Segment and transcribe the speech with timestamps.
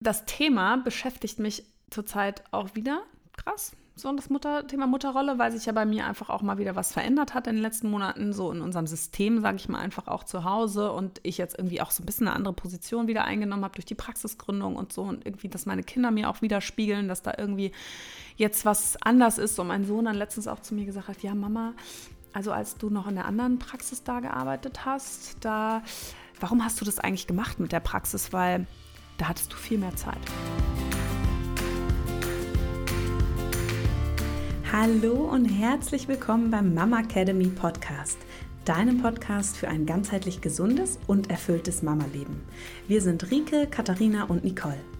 [0.00, 3.02] das Thema beschäftigt mich zurzeit auch wieder
[3.36, 3.72] krass.
[3.96, 6.92] So das Mutter Thema Mutterrolle, weil sich ja bei mir einfach auch mal wieder was
[6.92, 10.24] verändert hat in den letzten Monaten, so in unserem System, sage ich mal einfach auch
[10.24, 13.62] zu Hause und ich jetzt irgendwie auch so ein bisschen eine andere Position wieder eingenommen
[13.62, 17.20] habe durch die Praxisgründung und so und irgendwie, dass meine Kinder mir auch widerspiegeln, dass
[17.20, 17.72] da irgendwie
[18.36, 19.58] jetzt was anders ist.
[19.58, 21.74] Und mein Sohn dann letztens auch zu mir gesagt hat, ja Mama,
[22.32, 25.82] also als du noch in der anderen Praxis da gearbeitet hast, da,
[26.38, 28.32] warum hast du das eigentlich gemacht mit der Praxis?
[28.32, 28.66] Weil
[29.20, 30.18] da hattest du viel mehr Zeit.
[34.72, 38.18] Hallo und herzlich willkommen beim Mama Academy Podcast,
[38.64, 42.40] deinem Podcast für ein ganzheitlich gesundes und erfülltes Mama-Leben.
[42.88, 44.80] Wir sind Rike, Katharina und Nicole,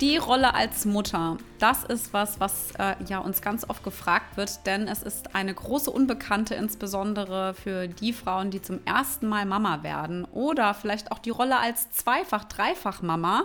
[0.00, 4.66] Die Rolle als Mutter, das ist was, was äh, ja uns ganz oft gefragt wird,
[4.66, 9.82] denn es ist eine große Unbekannte, insbesondere für die Frauen, die zum ersten Mal Mama
[9.82, 13.44] werden oder vielleicht auch die Rolle als Zweifach-, Dreifach-Mama.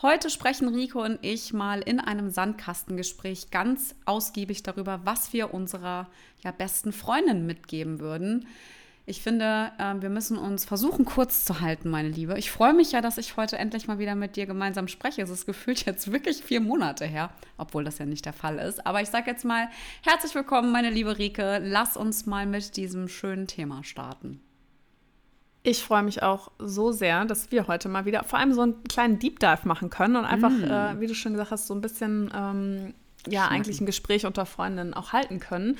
[0.00, 6.06] Heute sprechen Rico und ich mal in einem Sandkastengespräch ganz ausgiebig darüber, was wir unserer
[6.44, 8.46] ja, besten Freundin mitgeben würden.
[9.08, 12.36] Ich finde, äh, wir müssen uns versuchen, kurz zu halten, meine Liebe.
[12.38, 15.22] Ich freue mich ja, dass ich heute endlich mal wieder mit dir gemeinsam spreche.
[15.22, 18.84] Es ist gefühlt jetzt wirklich vier Monate her, obwohl das ja nicht der Fall ist.
[18.84, 19.68] Aber ich sage jetzt mal
[20.02, 21.60] herzlich willkommen, meine liebe Rike.
[21.62, 24.40] Lass uns mal mit diesem schönen Thema starten.
[25.62, 28.82] Ich freue mich auch so sehr, dass wir heute mal wieder vor allem so einen
[28.84, 30.64] kleinen Deep Dive machen können und einfach, mm.
[30.64, 32.94] äh, wie du schon gesagt hast, so ein bisschen ähm,
[33.28, 35.76] ja eigentlich ein Gespräch unter Freundinnen auch halten können.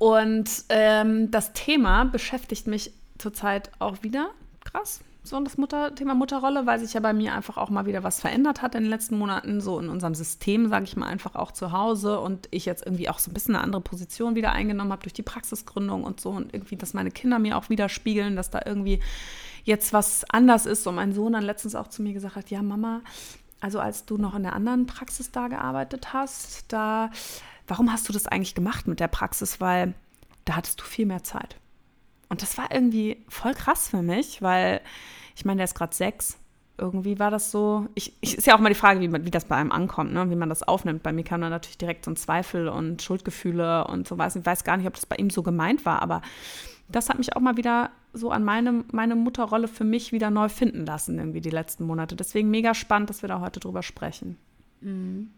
[0.00, 4.30] Und ähm, das Thema beschäftigt mich zurzeit auch wieder
[4.64, 5.00] krass.
[5.22, 8.18] So das Mutter Thema Mutterrolle, weil sich ja bei mir einfach auch mal wieder was
[8.18, 11.52] verändert hat in den letzten Monaten, so in unserem System, sage ich mal einfach auch
[11.52, 14.90] zu Hause und ich jetzt irgendwie auch so ein bisschen eine andere Position wieder eingenommen
[14.90, 18.48] habe durch die Praxisgründung und so und irgendwie, dass meine Kinder mir auch widerspiegeln, dass
[18.48, 19.00] da irgendwie
[19.64, 20.86] jetzt was anders ist.
[20.86, 23.02] Und mein Sohn dann letztens auch zu mir gesagt hat, ja Mama,
[23.60, 27.10] also als du noch in der anderen Praxis da gearbeitet hast, da
[27.70, 29.60] warum hast du das eigentlich gemacht mit der Praxis?
[29.60, 29.94] Weil
[30.44, 31.56] da hattest du viel mehr Zeit.
[32.28, 34.80] Und das war irgendwie voll krass für mich, weil
[35.36, 36.38] ich meine, der ist gerade sechs.
[36.78, 37.86] Irgendwie war das so.
[37.94, 40.12] Ich, ich, ist ja auch mal die Frage, wie, man, wie das bei einem ankommt,
[40.12, 40.30] ne?
[40.30, 41.02] wie man das aufnimmt.
[41.02, 44.36] Bei mir kam dann natürlich direkt so ein Zweifel und Schuldgefühle und so was.
[44.36, 46.22] Ich weiß gar nicht, ob das bei ihm so gemeint war, aber
[46.88, 50.48] das hat mich auch mal wieder so an meine, meine Mutterrolle für mich wieder neu
[50.48, 52.16] finden lassen, irgendwie die letzten Monate.
[52.16, 54.36] Deswegen mega spannend, dass wir da heute drüber sprechen.
[54.80, 55.30] Mhm.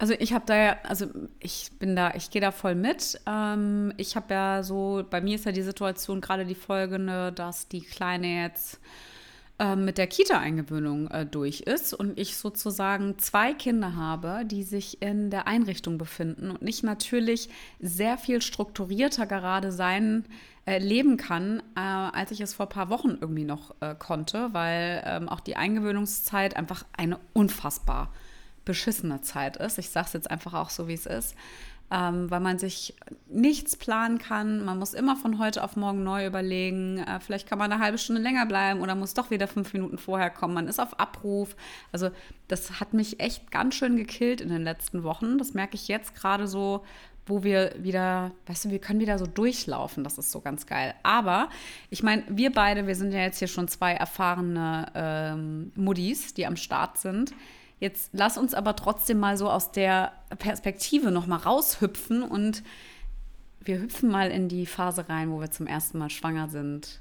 [0.00, 1.08] Also ich habe da ja, also
[1.40, 3.20] ich bin da, ich gehe da voll mit.
[3.26, 7.68] Ähm, ich habe ja so, bei mir ist ja die Situation gerade die folgende, dass
[7.68, 8.80] die Kleine jetzt
[9.58, 15.02] äh, mit der Kita-Eingewöhnung äh, durch ist und ich sozusagen zwei Kinder habe, die sich
[15.02, 20.24] in der Einrichtung befinden und ich natürlich sehr viel strukturierter gerade sein
[20.64, 24.48] äh, leben kann, äh, als ich es vor ein paar Wochen irgendwie noch äh, konnte,
[24.52, 28.10] weil ähm, auch die Eingewöhnungszeit einfach eine unfassbar
[28.70, 29.78] beschissene Zeit ist.
[29.78, 31.34] Ich sage es jetzt einfach auch so, wie es ist.
[31.92, 32.94] Ähm, weil man sich
[33.26, 34.64] nichts planen kann.
[34.64, 36.98] Man muss immer von heute auf morgen neu überlegen.
[36.98, 39.98] Äh, vielleicht kann man eine halbe Stunde länger bleiben oder muss doch wieder fünf Minuten
[39.98, 40.54] vorher kommen.
[40.54, 41.56] Man ist auf Abruf.
[41.90, 42.10] Also
[42.46, 45.36] das hat mich echt ganz schön gekillt in den letzten Wochen.
[45.36, 46.84] Das merke ich jetzt gerade so,
[47.26, 50.04] wo wir wieder, weißt du, wir können wieder so durchlaufen.
[50.04, 50.94] Das ist so ganz geil.
[51.02, 51.48] Aber
[51.90, 56.46] ich meine, wir beide, wir sind ja jetzt hier schon zwei erfahrene ähm, Muddis, die
[56.46, 57.32] am Start sind
[57.80, 62.62] Jetzt lass uns aber trotzdem mal so aus der Perspektive noch mal raushüpfen und
[63.62, 67.00] wir hüpfen mal in die Phase rein, wo wir zum ersten Mal schwanger sind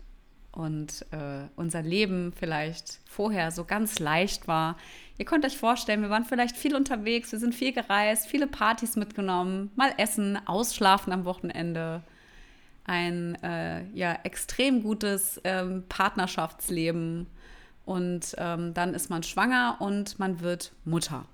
[0.51, 4.77] und äh, unser Leben vielleicht vorher so ganz leicht war.
[5.17, 8.95] Ihr könnt euch vorstellen, wir waren vielleicht viel unterwegs, wir sind viel gereist, viele Partys
[8.95, 12.01] mitgenommen, mal essen, ausschlafen am Wochenende.
[12.85, 17.27] Ein äh, ja, extrem gutes ähm, Partnerschaftsleben
[17.89, 21.25] und ähm, dann ist man schwanger und man wird Mutter.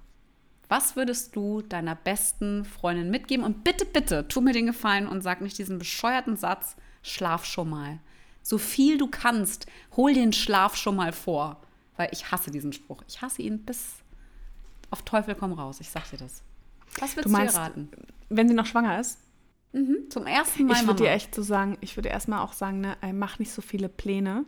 [0.69, 3.44] Was würdest du deiner besten Freundin mitgeben?
[3.44, 7.69] Und bitte, bitte, tu mir den Gefallen und sag nicht diesen bescheuerten Satz, schlaf schon
[7.69, 8.00] mal.
[8.42, 9.66] So viel du kannst,
[9.98, 11.62] hol den Schlaf schon mal vor.
[11.98, 13.04] Weil ich hasse diesen Spruch.
[13.10, 13.96] Ich hasse ihn bis
[14.92, 15.81] auf Teufel komm raus.
[15.81, 16.42] Ich sag dir das.
[17.01, 17.90] Was würdest du, meinst, du raten?
[18.30, 19.19] Wenn sie noch schwanger ist?
[19.74, 20.78] Mhm, zum ersten Mal.
[20.78, 23.62] Ich würde dir echt so sagen, ich würde erstmal auch sagen, ne, mach nicht so
[23.62, 24.46] viele Pläne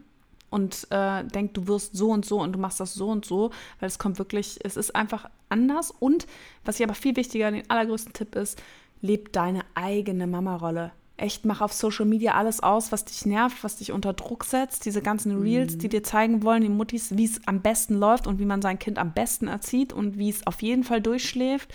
[0.50, 3.52] und äh, denkt, du wirst so und so und du machst das so und so,
[3.80, 5.92] weil es kommt wirklich, es ist einfach anders.
[5.92, 6.28] Und
[6.66, 8.62] was ich aber viel wichtiger, den allergrößten Tipp ist,
[9.02, 13.78] leb deine eigene Mama-Rolle echt mach auf Social Media alles aus, was dich nervt, was
[13.78, 14.86] dich unter Druck setzt.
[14.86, 15.80] Diese ganzen Reels, mhm.
[15.80, 18.80] die dir zeigen wollen, die Muttis, wie es am besten läuft und wie man sein
[18.80, 21.74] Kind am besten erzieht und wie es auf jeden Fall durchschläft.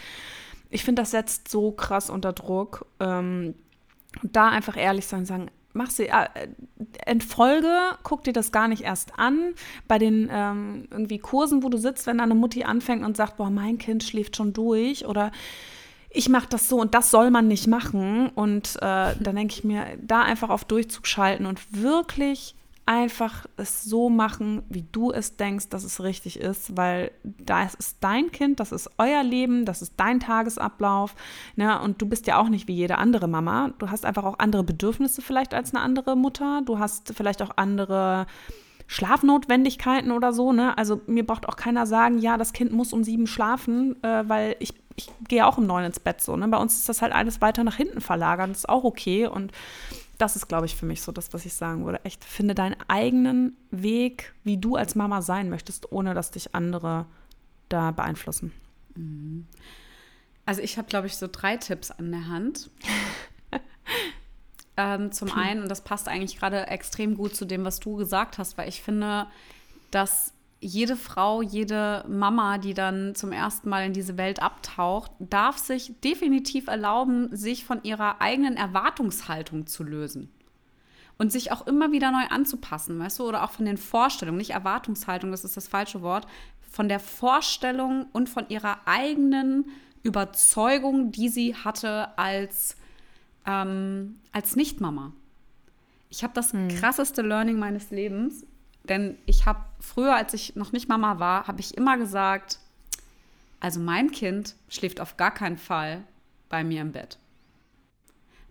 [0.70, 2.86] Ich finde, das setzt so krass unter Druck.
[3.00, 3.54] Ähm,
[4.22, 6.28] da einfach ehrlich sein, sagen, mach sie, äh,
[7.06, 7.72] entfolge,
[8.02, 9.54] guck dir das gar nicht erst an.
[9.88, 13.50] Bei den ähm, irgendwie Kursen, wo du sitzt, wenn eine Mutti anfängt und sagt, boah,
[13.50, 15.32] mein Kind schläft schon durch oder
[16.10, 18.28] ich mache das so und das soll man nicht machen.
[18.34, 22.54] Und äh, dann denke ich mir, da einfach auf Durchzug schalten und wirklich
[22.92, 27.96] einfach es so machen, wie du es denkst, dass es richtig ist, weil das ist
[28.00, 31.14] dein Kind, das ist euer Leben, das ist dein Tagesablauf.
[31.56, 31.80] Ne?
[31.80, 33.70] Und du bist ja auch nicht wie jede andere Mama.
[33.78, 36.60] Du hast einfach auch andere Bedürfnisse vielleicht als eine andere Mutter.
[36.66, 38.26] Du hast vielleicht auch andere
[38.88, 40.52] Schlafnotwendigkeiten oder so.
[40.52, 40.76] Ne?
[40.76, 44.56] Also mir braucht auch keiner sagen, ja, das Kind muss um sieben schlafen, äh, weil
[44.58, 46.36] ich ich gehe auch um neun ins Bett so.
[46.36, 46.46] Ne?
[46.48, 48.50] Bei uns ist das halt alles weiter nach hinten verlagert.
[48.50, 49.26] Das ist auch okay.
[49.26, 49.50] Und
[50.22, 52.04] das ist, glaube ich, für mich so das, was ich sagen würde.
[52.04, 57.06] Echt, finde deinen eigenen Weg, wie du als Mama sein möchtest, ohne dass dich andere
[57.68, 58.52] da beeinflussen.
[58.94, 59.48] Mhm.
[60.46, 62.70] Also ich habe, glaube ich, so drei Tipps an der Hand.
[64.76, 68.38] ähm, zum einen, und das passt eigentlich gerade extrem gut zu dem, was du gesagt
[68.38, 69.26] hast, weil ich finde,
[69.90, 70.31] dass
[70.62, 76.00] jede Frau, jede Mama, die dann zum ersten Mal in diese Welt abtaucht, darf sich
[76.02, 80.30] definitiv erlauben, sich von ihrer eigenen Erwartungshaltung zu lösen.
[81.18, 84.50] Und sich auch immer wieder neu anzupassen, weißt du, oder auch von den Vorstellungen, nicht
[84.50, 86.26] Erwartungshaltung, das ist das falsche Wort,
[86.70, 89.66] von der Vorstellung und von ihrer eigenen
[90.04, 92.76] Überzeugung, die sie hatte als,
[93.46, 95.12] ähm, als Nicht-Mama.
[96.08, 96.68] Ich habe das hm.
[96.68, 98.46] krasseste Learning meines Lebens
[98.84, 102.58] denn ich habe früher, als ich noch nicht Mama war, habe ich immer gesagt,
[103.60, 106.02] also mein Kind schläft auf gar keinen Fall
[106.48, 107.18] bei mir im Bett.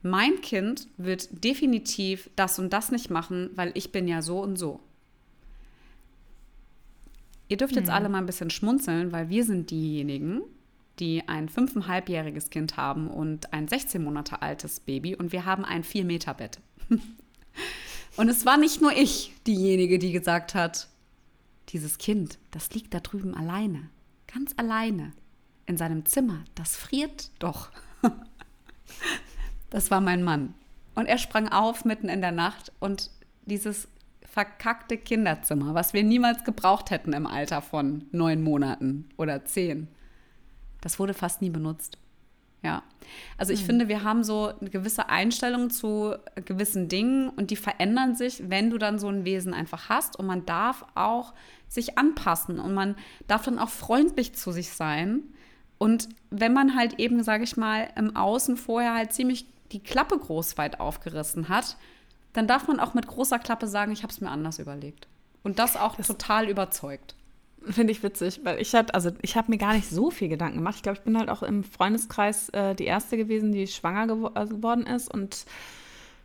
[0.03, 4.55] Mein Kind wird definitiv das und das nicht machen, weil ich bin ja so und
[4.55, 4.79] so.
[7.49, 7.93] Ihr dürft jetzt hm.
[7.93, 10.41] alle mal ein bisschen schmunzeln, weil wir sind diejenigen,
[10.99, 15.83] die ein fünfeinhalbjähriges Kind haben und ein 16 Monate altes Baby und wir haben ein
[15.83, 16.59] 4-Meter-Bett.
[18.17, 20.87] Und es war nicht nur ich diejenige, die gesagt hat,
[21.69, 23.89] dieses Kind, das liegt da drüben alleine,
[24.27, 25.13] ganz alleine
[25.65, 27.71] in seinem Zimmer, das friert doch.
[29.69, 30.53] Das war mein Mann.
[30.95, 33.09] Und er sprang auf mitten in der Nacht und
[33.45, 33.87] dieses
[34.25, 39.87] verkackte Kinderzimmer, was wir niemals gebraucht hätten im Alter von neun Monaten oder zehn,
[40.81, 41.97] das wurde fast nie benutzt.
[42.63, 42.83] Ja.
[43.37, 43.65] Also ich mhm.
[43.65, 46.15] finde, wir haben so eine gewisse Einstellung zu
[46.45, 50.17] gewissen Dingen und die verändern sich, wenn du dann so ein Wesen einfach hast.
[50.17, 51.33] Und man darf auch
[51.67, 52.95] sich anpassen und man
[53.27, 55.23] darf dann auch freundlich zu sich sein.
[55.77, 60.17] Und wenn man halt eben, sage ich mal, im Außen vorher halt ziemlich die Klappe
[60.17, 61.77] groß weit aufgerissen hat,
[62.33, 65.07] dann darf man auch mit großer Klappe sagen, ich habe es mir anders überlegt.
[65.43, 67.15] Und das auch das total überzeugt.
[67.69, 70.57] Finde ich witzig, weil ich hatte, also ich habe mir gar nicht so viel Gedanken
[70.57, 70.75] gemacht.
[70.77, 74.31] Ich glaube, ich bin halt auch im Freundeskreis äh, die erste gewesen, die schwanger gewo
[74.33, 75.45] äh, geworden ist und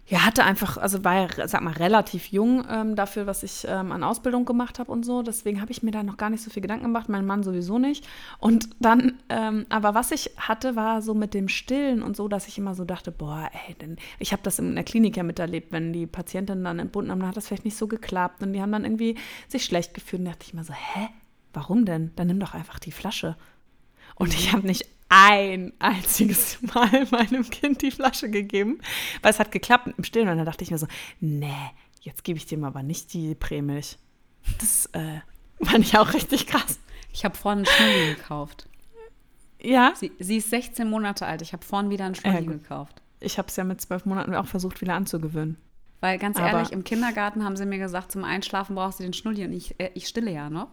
[0.09, 3.91] ja, hatte einfach, also war ja, sag mal, relativ jung ähm, dafür, was ich ähm,
[3.91, 5.23] an Ausbildung gemacht habe und so.
[5.23, 7.81] Deswegen habe ich mir da noch gar nicht so viel Gedanken gemacht, mein Mann sowieso
[7.81, 8.07] nicht.
[8.39, 12.47] Und dann, ähm, aber was ich hatte, war so mit dem Stillen und so, dass
[12.47, 15.73] ich immer so dachte, boah, ey, denn ich habe das in der Klinik ja miterlebt,
[15.73, 18.63] wenn die Patientinnen dann entbunden haben, dann hat das vielleicht nicht so geklappt und die
[18.63, 19.17] haben dann irgendwie
[19.49, 21.09] sich schlecht gefühlt und dachte ich immer so, hä?
[21.57, 22.13] Warum denn?
[22.17, 23.35] Dann nimm doch einfach die Flasche.
[24.15, 28.79] Und ich habe nicht ein einziges Mal meinem Kind die Flasche gegeben,
[29.23, 30.29] weil es hat geklappt im Stillen.
[30.29, 30.87] Und dann dachte ich mir so,
[31.19, 31.71] nee,
[32.03, 33.97] jetzt gebe ich dem aber nicht die Prämilch.
[34.59, 35.21] Das äh,
[35.63, 36.79] fand ich auch richtig krass.
[37.11, 38.69] Ich habe vorhin einen Schnulli gekauft.
[39.59, 39.95] Ja?
[39.97, 41.41] Sie, sie, ist 16 Monate alt.
[41.41, 43.01] Ich habe vorhin wieder einen Schnulli äh, gekauft.
[43.19, 45.57] Ich habe es ja mit zwölf Monaten auch versucht, wieder anzugewöhnen.
[46.01, 49.15] Weil ganz aber ehrlich, im Kindergarten haben sie mir gesagt, zum Einschlafen brauchst du den
[49.15, 50.69] Schnulli und ich, äh, ich stille ja noch.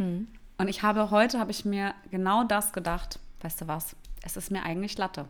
[0.00, 0.28] Mhm.
[0.58, 3.18] Und ich habe heute, habe ich mir genau das gedacht.
[3.40, 3.96] Weißt du was?
[4.22, 5.26] Es ist mir eigentlich Latte.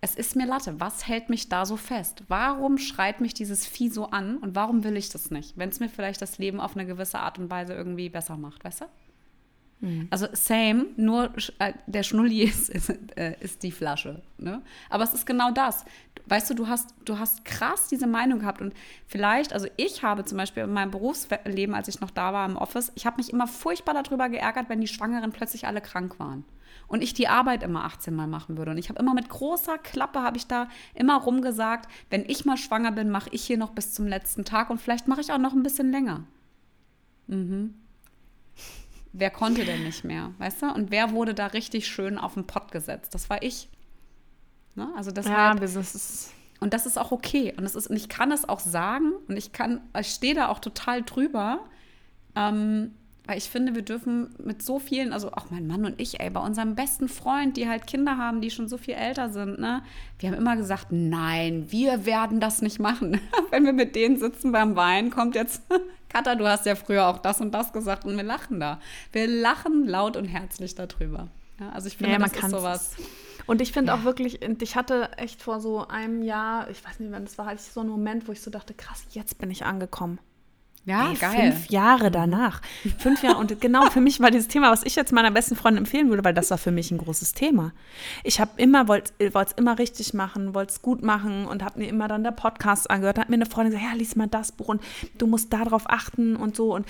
[0.00, 0.78] Es ist mir Latte.
[0.78, 2.22] Was hält mich da so fest?
[2.28, 5.56] Warum schreit mich dieses Vieh so an und warum will ich das nicht?
[5.56, 8.64] Wenn es mir vielleicht das Leben auf eine gewisse Art und Weise irgendwie besser macht,
[8.64, 8.84] weißt du?
[9.80, 10.08] Mhm.
[10.10, 14.22] Also same, nur äh, der Schnulli ist, ist, äh, ist die Flasche.
[14.38, 14.62] Ne?
[14.90, 15.84] Aber es ist genau das.
[16.26, 18.74] Weißt du, du hast, du hast krass diese Meinung gehabt und
[19.06, 22.56] vielleicht, also ich habe zum Beispiel in meinem Berufsleben, als ich noch da war im
[22.56, 26.44] Office, ich habe mich immer furchtbar darüber geärgert, wenn die Schwangeren plötzlich alle krank waren
[26.86, 28.72] und ich die Arbeit immer 18 Mal machen würde.
[28.72, 32.58] Und ich habe immer mit großer Klappe, habe ich da immer rumgesagt, wenn ich mal
[32.58, 35.38] schwanger bin, mache ich hier noch bis zum letzten Tag und vielleicht mache ich auch
[35.38, 36.24] noch ein bisschen länger.
[37.26, 37.74] Mhm
[39.12, 40.72] wer konnte denn nicht mehr, weißt du?
[40.72, 43.14] Und wer wurde da richtig schön auf den Pott gesetzt?
[43.14, 43.68] Das war ich.
[44.74, 44.88] Ne?
[44.96, 47.54] Also deshalb, ja, das ist und das ist auch okay.
[47.56, 50.48] Und, das ist, und ich kann es auch sagen und ich kann, ich stehe da
[50.48, 51.60] auch total drüber.
[52.34, 52.94] Ähm,
[53.28, 56.30] weil ich finde, wir dürfen mit so vielen, also auch mein Mann und ich, ey,
[56.30, 59.82] bei unserem besten Freund, die halt Kinder haben, die schon so viel älter sind, ne,
[60.18, 63.20] wir haben immer gesagt, nein, wir werden das nicht machen.
[63.50, 65.62] Wenn wir mit denen sitzen beim Wein, kommt jetzt,
[66.08, 68.80] Katha, du hast ja früher auch das und das gesagt und wir lachen da.
[69.12, 71.28] Wir lachen laut und herzlich darüber.
[71.60, 72.96] Ja, also ich finde, ja, das ist sowas.
[73.46, 73.98] Und ich finde ja.
[73.98, 77.46] auch wirklich, ich hatte echt vor so einem Jahr, ich weiß nicht, wann das war,
[77.46, 80.18] hatte ich so einen Moment, wo ich so dachte, krass, jetzt bin ich angekommen.
[80.88, 81.52] Ja, geil.
[81.52, 82.62] Fünf Jahre danach.
[82.96, 83.36] Fünf Jahre.
[83.36, 86.24] Und genau für mich war dieses Thema, was ich jetzt meiner besten Freundin empfehlen würde,
[86.24, 87.72] weil das war für mich ein großes Thema.
[88.24, 91.88] Ich habe immer, wollte es immer richtig machen, wollte es gut machen und habe mir
[91.88, 93.18] immer dann der Podcast angehört.
[93.18, 94.82] Da hat mir eine Freundin gesagt, ja, lies mal das Buch und
[95.18, 96.74] du musst darauf achten und so.
[96.74, 96.86] Und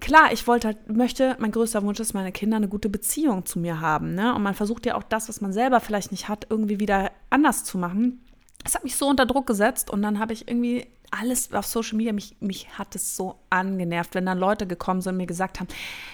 [0.00, 3.60] klar, ich wollte halt, möchte, mein größter Wunsch ist, meine Kinder eine gute Beziehung zu
[3.60, 4.16] mir haben.
[4.16, 4.34] Ne?
[4.34, 7.62] Und man versucht ja auch das, was man selber vielleicht nicht hat, irgendwie wieder anders
[7.62, 8.20] zu machen.
[8.64, 11.96] Das hat mich so unter Druck gesetzt und dann habe ich irgendwie alles auf Social
[11.96, 15.60] Media, mich, mich hat es so angenervt, wenn dann Leute gekommen sind und mir gesagt
[15.60, 15.68] haben,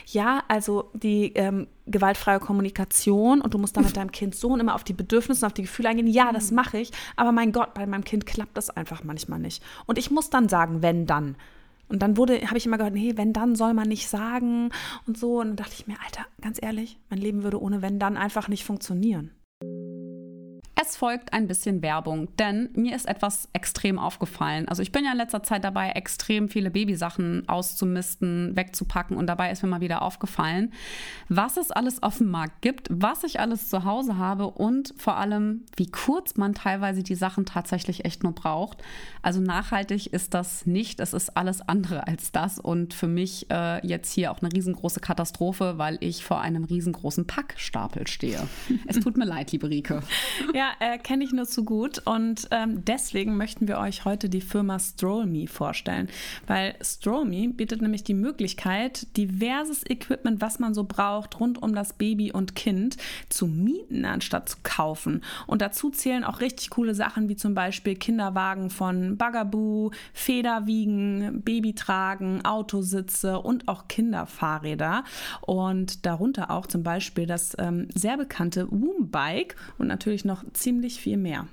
[0.07, 4.61] ja, also die ähm, gewaltfreie Kommunikation und du musst dann mit deinem Kind so und
[4.61, 6.07] immer auf die Bedürfnisse und auf die Gefühle eingehen.
[6.07, 6.57] Ja, das mhm.
[6.57, 9.63] mache ich, aber mein Gott, bei meinem Kind klappt das einfach manchmal nicht.
[9.87, 11.37] Und ich muss dann sagen, wenn dann.
[11.89, 14.71] Und dann wurde, habe ich immer gehört, nee, wenn dann soll man nicht sagen
[15.07, 15.41] und so.
[15.41, 18.49] Und dann dachte ich mir, Alter, ganz ehrlich, mein Leben würde ohne wenn dann einfach
[18.49, 19.31] nicht funktionieren.
[20.83, 24.67] Es folgt ein bisschen Werbung, denn mir ist etwas extrem aufgefallen.
[24.67, 29.53] Also ich bin ja in letzter Zeit dabei, extrem viele Babysachen auszumisten, wegzupacken und dabei
[29.53, 30.73] ist mir mal wieder aufgefallen,
[31.29, 35.17] was es alles auf dem Markt gibt, was ich alles zu Hause habe und vor
[35.19, 38.83] allem, wie kurz man teilweise die Sachen tatsächlich echt nur braucht.
[39.23, 43.87] Also nachhaltig ist das nicht, es ist alles andere als das und für mich äh,
[43.87, 48.49] jetzt hier auch eine riesengroße Katastrophe, weil ich vor einem riesengroßen Packstapel stehe.
[48.89, 50.03] es tut mir leid, liebe Rike.
[50.55, 54.41] Ja, äh, kenne ich nur zu gut und ähm, deswegen möchten wir euch heute die
[54.41, 56.09] Firma StrollMe vorstellen,
[56.47, 61.93] weil StrollMe bietet nämlich die Möglichkeit, diverses Equipment, was man so braucht, rund um das
[61.93, 62.97] Baby und Kind
[63.29, 65.23] zu mieten, anstatt zu kaufen.
[65.47, 72.45] Und dazu zählen auch richtig coole Sachen wie zum Beispiel Kinderwagen von Bugaboo, Federwiegen, Babytragen,
[72.45, 75.05] Autositze und auch Kinderfahrräder.
[75.41, 81.17] Und darunter auch zum Beispiel das ähm, sehr bekannte Woombike und natürlich noch ziemlich viel
[81.17, 81.47] mehr.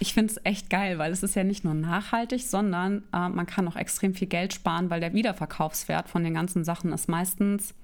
[0.00, 3.46] Ich finde es echt geil, weil es ist ja nicht nur nachhaltig, sondern äh, man
[3.46, 7.74] kann auch extrem viel Geld sparen, weil der Wiederverkaufswert von den ganzen Sachen ist meistens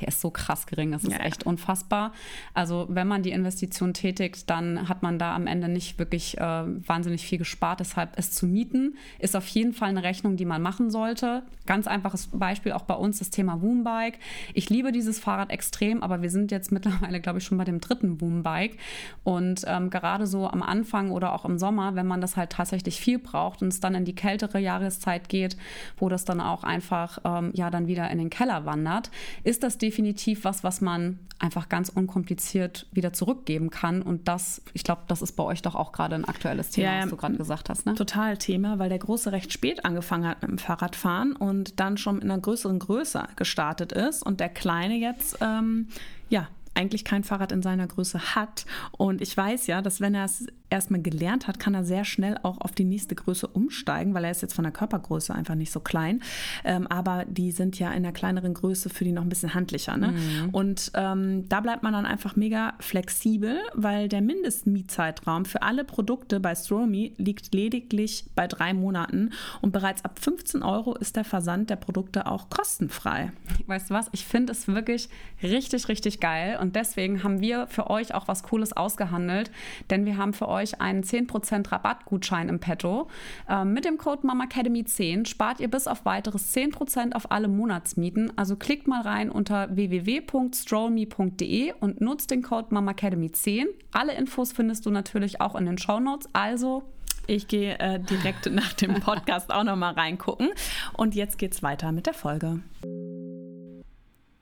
[0.00, 0.92] der ist so krass gering.
[0.92, 2.12] Das ist ja, echt unfassbar.
[2.54, 6.40] Also wenn man die Investition tätigt, dann hat man da am Ende nicht wirklich äh,
[6.40, 7.80] wahnsinnig viel gespart.
[7.80, 11.42] Deshalb es zu mieten ist auf jeden Fall eine Rechnung, die man machen sollte.
[11.64, 14.18] Ganz einfaches Beispiel auch bei uns das Thema Woombike.
[14.54, 17.80] Ich liebe dieses Fahrrad extrem, aber wir sind jetzt mittlerweile, glaube ich, schon bei dem
[17.80, 18.76] dritten Woombike.
[19.24, 23.00] Und ähm, gerade so am Anfang oder auch im Sommer, wenn man das halt tatsächlich
[23.00, 25.56] viel braucht und es dann in die kältere Jahreszeit geht,
[25.96, 29.10] wo das dann auch einfach ähm, ja dann wieder in den Keller wandert,
[29.42, 34.02] ist das definitiv was, was man einfach ganz unkompliziert wieder zurückgeben kann.
[34.02, 37.02] Und das, ich glaube, das ist bei euch doch auch gerade ein aktuelles Thema, ja,
[37.02, 37.86] was du gerade gesagt hast.
[37.86, 37.94] Ne?
[37.94, 42.20] Total Thema, weil der Große recht spät angefangen hat mit dem Fahrradfahren und dann schon
[42.20, 45.86] in einer größeren Größe gestartet ist und der Kleine jetzt ähm,
[46.30, 48.66] ja eigentlich kein Fahrrad in seiner Größe hat.
[48.92, 52.38] Und ich weiß ja, dass wenn er es erstmal gelernt hat, kann er sehr schnell
[52.42, 55.70] auch auf die nächste Größe umsteigen, weil er ist jetzt von der Körpergröße einfach nicht
[55.70, 56.22] so klein.
[56.64, 59.96] Ähm, aber die sind ja in einer kleineren Größe für die noch ein bisschen handlicher.
[59.96, 60.12] Ne?
[60.12, 60.50] Mhm.
[60.50, 66.40] Und ähm, da bleibt man dann einfach mega flexibel, weil der Mindestmietzeitraum für alle Produkte
[66.40, 69.30] bei Stromi liegt lediglich bei drei Monaten
[69.60, 73.32] und bereits ab 15 Euro ist der Versand der Produkte auch kostenfrei.
[73.66, 74.08] Weißt du was?
[74.12, 75.08] Ich finde es wirklich
[75.42, 79.52] richtig, richtig geil und deswegen haben wir für euch auch was Cooles ausgehandelt,
[79.90, 83.08] denn wir haben für euch euch einen 10% Rabattgutschein im Petto.
[83.48, 88.32] Ähm, mit dem Code MAMAcademy10 spart ihr bis auf weiteres 10% auf alle Monatsmieten.
[88.36, 93.66] Also klickt mal rein unter www.strollme.de und nutzt den Code MAMAcademy10.
[93.92, 96.28] Alle Infos findest du natürlich auch in den Show Notes.
[96.32, 96.82] Also
[97.26, 100.50] ich gehe äh, direkt nach dem Podcast auch noch mal reingucken.
[100.94, 102.60] Und jetzt geht's weiter mit der Folge.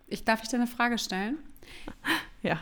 [0.07, 1.39] Ich darf ich dir eine Frage stellen?
[2.43, 2.61] Ja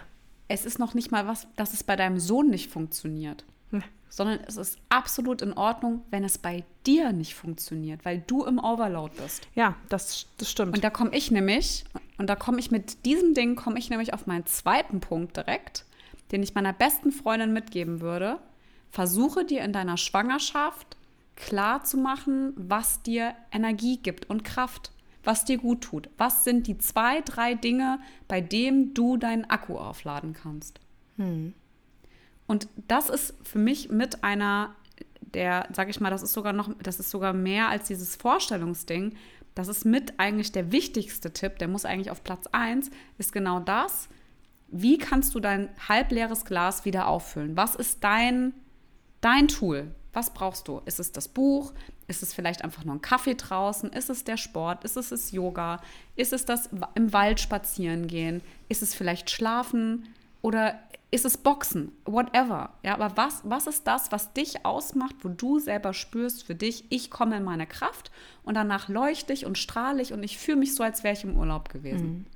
[0.52, 3.44] es ist noch nicht mal was, dass es bei deinem Sohn nicht funktioniert.
[3.70, 3.82] Hm.
[4.10, 8.58] Sondern es ist absolut in Ordnung, wenn es bei dir nicht funktioniert, weil du im
[8.58, 9.48] Overload bist.
[9.54, 10.74] Ja, das, das stimmt.
[10.74, 11.84] Und da komme ich nämlich,
[12.18, 15.86] und da komme ich mit diesem Ding, komme ich nämlich auf meinen zweiten Punkt direkt,
[16.32, 18.38] den ich meiner besten Freundin mitgeben würde.
[18.90, 20.98] Versuche dir in deiner Schwangerschaft
[21.34, 24.92] klar zu machen, was dir Energie gibt und Kraft
[25.24, 26.08] was dir gut tut.
[26.18, 30.80] Was sind die zwei, drei Dinge, bei denen du deinen Akku aufladen kannst?
[31.16, 31.54] Hm.
[32.46, 34.74] Und das ist für mich mit einer
[35.34, 39.14] der, sag ich mal, das ist sogar noch, das ist sogar mehr als dieses Vorstellungsding.
[39.54, 43.60] Das ist mit eigentlich der wichtigste Tipp, der muss eigentlich auf Platz 1, ist genau
[43.60, 44.08] das.
[44.68, 47.56] Wie kannst du dein halbleeres Glas wieder auffüllen?
[47.56, 48.54] Was ist dein,
[49.20, 49.94] dein Tool?
[50.12, 50.82] Was brauchst du?
[50.84, 51.72] Ist es das Buch?
[52.06, 53.90] Ist es vielleicht einfach nur ein Kaffee draußen?
[53.90, 54.84] Ist es der Sport?
[54.84, 55.80] Ist es das Yoga?
[56.16, 58.42] Ist es das im Wald spazieren gehen?
[58.68, 60.08] Ist es vielleicht schlafen?
[60.42, 60.78] Oder
[61.10, 61.92] ist es Boxen?
[62.04, 62.74] Whatever.
[62.82, 66.84] Ja, aber was, was ist das, was dich ausmacht, wo du selber spürst für dich,
[66.90, 68.10] ich komme in meine Kraft
[68.42, 71.24] und danach leuchte ich und strahle ich und ich fühle mich so, als wäre ich
[71.24, 72.06] im Urlaub gewesen.
[72.06, 72.26] Mhm.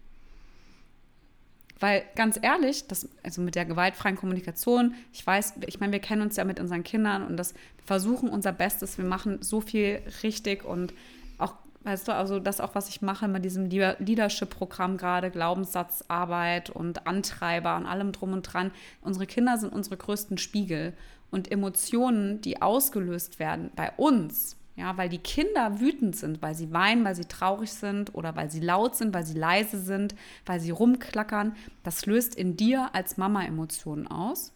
[1.79, 6.23] Weil ganz ehrlich, das, also mit der gewaltfreien Kommunikation, ich weiß, ich meine, wir kennen
[6.23, 7.55] uns ja mit unseren Kindern und das
[7.85, 10.95] versuchen unser Bestes, wir machen so viel richtig und
[11.37, 11.55] auch,
[11.85, 17.77] weißt du, also das auch, was ich mache mit diesem Leadership-Programm gerade, Glaubenssatzarbeit und Antreiber
[17.77, 18.71] und allem drum und dran.
[19.03, 20.95] Unsere Kinder sind unsere größten Spiegel
[21.31, 26.71] und Emotionen, die ausgelöst werden bei uns, ja, weil die Kinder wütend sind, weil sie
[26.71, 30.15] weinen, weil sie traurig sind oder weil sie laut sind, weil sie leise sind,
[30.45, 31.57] weil sie rumklackern.
[31.83, 34.53] Das löst in dir als Mama Emotionen aus.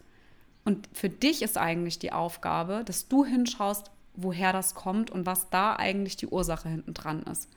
[0.63, 5.49] Und für dich ist eigentlich die Aufgabe, dass du hinschaust, woher das kommt und was
[5.49, 7.49] da eigentlich die Ursache hinten dran ist.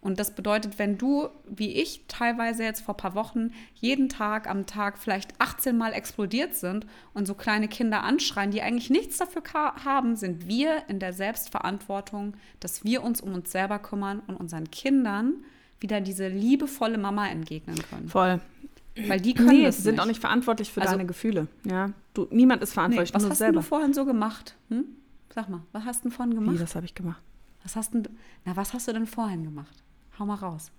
[0.00, 4.48] Und das bedeutet, wenn du, wie ich teilweise jetzt vor ein paar Wochen, jeden Tag
[4.48, 9.18] am Tag vielleicht 18 Mal explodiert sind und so kleine Kinder anschreien, die eigentlich nichts
[9.18, 9.42] dafür
[9.84, 14.70] haben, sind wir in der Selbstverantwortung, dass wir uns um uns selber kümmern und unseren
[14.70, 15.44] Kindern
[15.80, 18.08] wieder diese liebevolle Mama entgegnen können.
[18.08, 18.40] Voll.
[19.06, 20.00] Weil die können nee, das sind nicht.
[20.00, 21.46] auch nicht verantwortlich für also, deine Gefühle.
[21.64, 23.12] Ja, du, niemand ist verantwortlich.
[23.12, 23.60] Nee, was hast selber.
[23.60, 24.56] du vorhin so gemacht?
[24.70, 24.84] Hm?
[25.34, 26.56] Sag mal, was hast du denn vorhin gemacht?
[26.56, 27.22] Wie, was habe ich gemacht?
[27.62, 28.02] Was hast du,
[28.44, 29.84] na, was hast du denn vorhin gemacht?
[30.18, 30.72] Hau mal raus.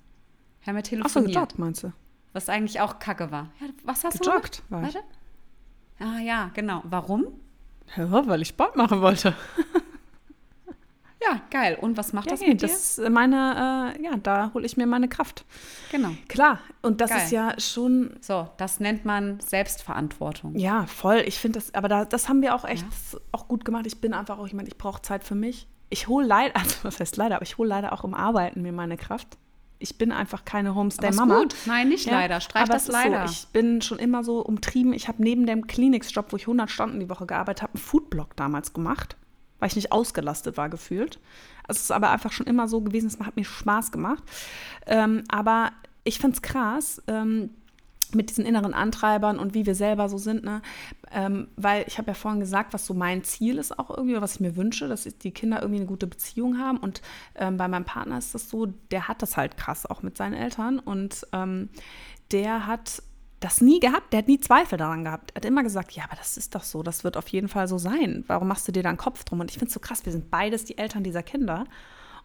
[0.61, 1.05] Wir haben ja telefoniert.
[1.05, 1.93] Ach so, gejoggt, meinst du?
[2.33, 3.49] Was eigentlich auch kacke war.
[3.61, 4.95] Ja, was hast gejoggt, du gemacht?
[4.95, 5.05] Warte.
[5.99, 6.81] Ah ja, genau.
[6.83, 7.27] Warum?
[7.95, 9.33] Ja, weil ich Sport machen wollte.
[11.21, 11.77] ja, geil.
[11.79, 13.03] Und was macht ja, das mit das dir?
[13.03, 15.45] Ist meine, äh, ja, da hole ich mir meine Kraft.
[15.91, 16.11] Genau.
[16.27, 16.59] Klar.
[16.81, 17.23] Und das geil.
[17.23, 18.17] ist ja schon.
[18.21, 20.55] So, das nennt man Selbstverantwortung.
[20.55, 21.23] Ja, voll.
[21.25, 23.19] Ich finde das, aber da, das haben wir auch echt ja.
[23.31, 23.87] auch gut gemacht.
[23.87, 26.99] Ich bin einfach auch jemand, ich brauche Zeit für mich ich hole leider, also was
[26.99, 29.37] heißt leider, aber ich hole leider auch im Arbeiten mir meine Kraft.
[29.81, 31.39] Ich bin einfach keine Homestay-Mama.
[31.39, 32.41] gut, nein, nicht ja, leider.
[32.41, 33.25] Streich das leider.
[33.27, 34.91] So, ich bin schon immer so umtrieben.
[34.91, 38.35] Ich habe neben dem Kliniksjob, wo ich 100 Stunden die Woche gearbeitet habe, einen Foodblog
[38.35, 39.15] damals gemacht,
[39.59, 41.19] weil ich nicht ausgelastet war gefühlt.
[41.65, 44.23] Also es ist aber einfach schon immer so gewesen, es hat mir Spaß gemacht.
[44.85, 45.71] Ähm, aber
[46.03, 47.51] ich finde es krass, ähm,
[48.15, 50.61] mit diesen inneren Antreibern und wie wir selber so sind, ne?
[51.11, 54.21] Ähm, weil ich habe ja vorhin gesagt, was so mein Ziel ist auch irgendwie, oder
[54.21, 56.77] was ich mir wünsche, dass die Kinder irgendwie eine gute Beziehung haben.
[56.77, 57.01] Und
[57.35, 60.33] ähm, bei meinem Partner ist das so, der hat das halt krass auch mit seinen
[60.33, 61.69] Eltern und ähm,
[62.31, 63.01] der hat
[63.39, 65.31] das nie gehabt, der hat nie Zweifel daran gehabt.
[65.31, 67.67] Er hat immer gesagt, ja, aber das ist doch so, das wird auf jeden Fall
[67.67, 68.23] so sein.
[68.27, 69.39] Warum machst du dir da einen Kopf drum?
[69.39, 71.65] Und ich finde es so krass, wir sind beides die Eltern dieser Kinder.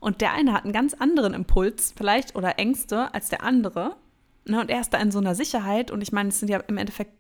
[0.01, 3.97] Und der eine hat einen ganz anderen Impuls vielleicht oder Ängste als der andere.
[4.47, 6.59] Ne, und er ist da in so einer Sicherheit und ich meine, es sind ja
[6.59, 7.13] im Endeffekt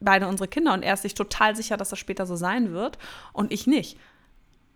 [0.00, 2.98] beide unsere Kinder und er ist sich total sicher, dass das später so sein wird
[3.32, 3.98] und ich nicht.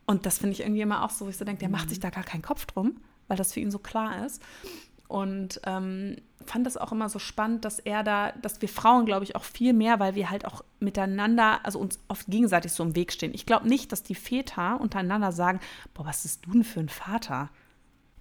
[0.07, 2.01] Und das finde ich irgendwie immer auch so, wo ich so denke, der macht sich
[2.01, 4.43] da gar keinen Kopf drum, weil das für ihn so klar ist.
[5.07, 9.25] Und ähm, fand das auch immer so spannend, dass er da, dass wir Frauen, glaube
[9.25, 12.95] ich, auch viel mehr, weil wir halt auch miteinander, also uns oft gegenseitig so im
[12.95, 13.35] Weg stehen.
[13.35, 15.61] Ich glaube nicht, dass die Väter untereinander sagen,
[15.95, 17.51] boah, was bist du denn für ein Vater?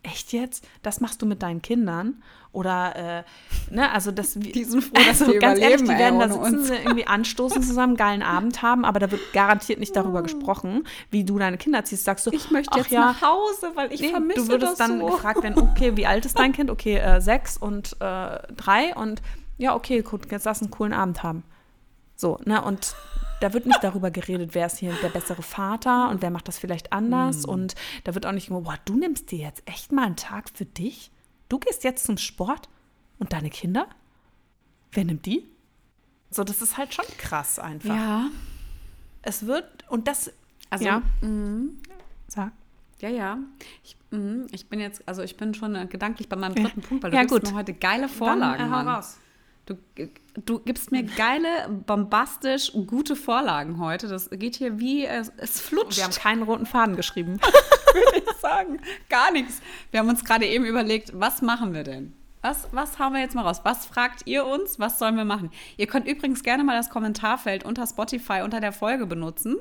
[0.04, 0.68] Echt jetzt?
[0.82, 2.22] Das machst du mit deinen Kindern?
[2.52, 6.20] Oder, äh, ne, also das, die sind froh, dass also, wir ganz ehrlich, die werden
[6.20, 6.70] da sitzen, uns.
[6.70, 11.38] irgendwie anstoßen zusammen, geilen Abend haben, aber da wird garantiert nicht darüber gesprochen, wie du
[11.38, 12.06] deine Kinder ziehst.
[12.06, 15.00] Sagst du, ich möchte jetzt ja, nach Hause, weil ich nee, vermisse Du würdest dann
[15.00, 15.06] so.
[15.06, 16.72] gefragt werden, okay, wie alt ist dein Kind?
[16.72, 19.22] Okay, äh, sechs und äh, drei und
[19.58, 21.44] ja, okay, gut, jetzt lass einen coolen Abend haben.
[22.18, 22.96] So, ne, und
[23.40, 26.58] da wird nicht darüber geredet, wer ist hier der bessere Vater und wer macht das
[26.58, 27.46] vielleicht anders.
[27.46, 27.50] Mm.
[27.50, 30.50] Und da wird auch nicht immer, boah, du nimmst dir jetzt echt mal einen Tag
[30.54, 31.12] für dich?
[31.48, 32.68] Du gehst jetzt zum Sport
[33.20, 33.88] und deine Kinder?
[34.92, 35.48] Wer nimmt die?
[36.32, 37.96] So, das ist halt schon krass einfach.
[37.96, 38.26] Ja.
[39.22, 40.32] Es wird, und das,
[40.72, 41.02] also, ja.
[41.22, 41.78] Mm,
[42.28, 42.52] sag.
[43.00, 43.38] Ja, ja.
[43.84, 46.88] Ich, mm, ich bin jetzt, also ich bin schon gedanklich bei meinem dritten ja.
[46.88, 47.44] Punkt, weil du ja, gut.
[47.44, 48.88] mir heute geile Vorlagen, Dann, äh, Mann.
[48.88, 49.20] Raus.
[49.68, 49.78] Du,
[50.46, 54.08] du gibst mir geile, bombastisch gute Vorlagen heute.
[54.08, 55.98] Das geht hier wie, es, es flutscht.
[55.98, 57.40] Wir haben keinen roten Faden geschrieben.
[57.94, 58.80] Würde ich sagen.
[59.10, 59.62] Gar nichts.
[59.92, 62.14] Wir haben uns gerade eben überlegt, was machen wir denn?
[62.42, 63.62] Was, was haben wir jetzt mal raus?
[63.64, 64.80] Was fragt ihr uns?
[64.80, 65.52] Was sollen wir machen?
[65.76, 69.58] Ihr könnt übrigens gerne mal das Kommentarfeld unter Spotify unter der Folge benutzen.